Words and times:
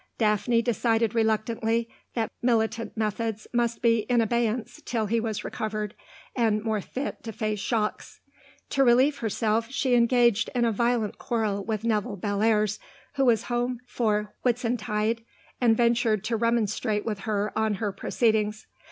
Daphne 0.17 0.63
decided 0.63 1.13
reluctantly 1.13 1.87
that 2.15 2.31
militant 2.41 2.97
methods 2.97 3.45
must 3.53 3.83
be 3.83 3.99
in 4.09 4.19
abeyance 4.19 4.81
till 4.83 5.05
he 5.05 5.19
was 5.19 5.43
recovered, 5.43 5.93
and 6.35 6.63
more 6.63 6.81
fit 6.81 7.21
to 7.23 7.31
face 7.31 7.59
shocks. 7.59 8.19
To 8.71 8.83
relieve 8.83 9.19
herself, 9.19 9.69
she 9.69 9.93
engaged 9.93 10.49
in 10.55 10.65
a 10.65 10.71
violent 10.71 11.19
quarrel 11.19 11.63
with 11.63 11.83
Nevill 11.83 12.17
Bellairs, 12.17 12.79
who 13.13 13.25
was 13.25 13.43
home 13.43 13.79
for 13.85 14.33
Whitsuntide 14.41 15.23
and 15.61 15.77
ventured 15.77 16.23
to 16.23 16.35
remonstrate 16.35 17.05
with 17.05 17.19
her 17.19 17.53
on 17.55 17.75
her 17.75 17.91
proceedings. 17.91 18.65